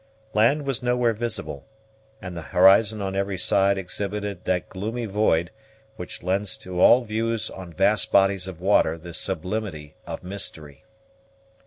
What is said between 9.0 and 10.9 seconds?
sublimity of mystery.